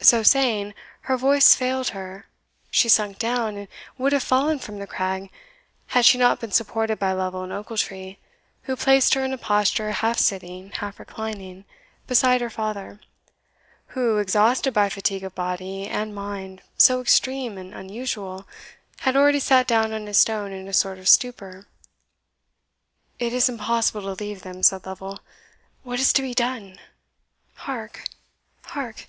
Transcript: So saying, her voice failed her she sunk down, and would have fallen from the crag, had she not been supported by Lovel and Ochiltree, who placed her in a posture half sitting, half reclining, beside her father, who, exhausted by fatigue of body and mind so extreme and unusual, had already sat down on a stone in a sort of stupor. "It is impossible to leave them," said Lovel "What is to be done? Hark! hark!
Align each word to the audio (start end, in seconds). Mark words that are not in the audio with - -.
So 0.00 0.24
saying, 0.24 0.74
her 1.02 1.16
voice 1.16 1.54
failed 1.54 1.90
her 1.90 2.26
she 2.72 2.88
sunk 2.88 3.20
down, 3.20 3.56
and 3.56 3.68
would 3.98 4.12
have 4.12 4.24
fallen 4.24 4.58
from 4.58 4.80
the 4.80 4.86
crag, 4.88 5.30
had 5.86 6.04
she 6.04 6.18
not 6.18 6.40
been 6.40 6.50
supported 6.50 6.98
by 6.98 7.12
Lovel 7.12 7.44
and 7.44 7.52
Ochiltree, 7.52 8.16
who 8.62 8.74
placed 8.74 9.14
her 9.14 9.22
in 9.22 9.32
a 9.32 9.38
posture 9.38 9.92
half 9.92 10.18
sitting, 10.18 10.70
half 10.72 10.98
reclining, 10.98 11.66
beside 12.08 12.40
her 12.40 12.50
father, 12.50 12.98
who, 13.94 14.16
exhausted 14.18 14.74
by 14.74 14.88
fatigue 14.88 15.22
of 15.22 15.36
body 15.36 15.86
and 15.86 16.16
mind 16.16 16.62
so 16.76 17.00
extreme 17.00 17.56
and 17.56 17.72
unusual, 17.72 18.48
had 19.02 19.14
already 19.14 19.38
sat 19.38 19.68
down 19.68 19.92
on 19.92 20.08
a 20.08 20.14
stone 20.14 20.50
in 20.50 20.66
a 20.66 20.72
sort 20.72 20.98
of 20.98 21.06
stupor. 21.08 21.68
"It 23.20 23.32
is 23.32 23.48
impossible 23.48 24.00
to 24.02 24.20
leave 24.24 24.42
them," 24.42 24.64
said 24.64 24.84
Lovel 24.84 25.20
"What 25.84 26.00
is 26.00 26.12
to 26.14 26.22
be 26.22 26.34
done? 26.34 26.80
Hark! 27.54 28.02
hark! 28.64 29.04